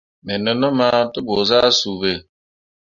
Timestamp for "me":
0.25-0.33